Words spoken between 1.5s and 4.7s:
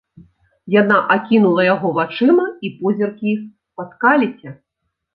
яго вачыма, і позіркі іх спаткаліся.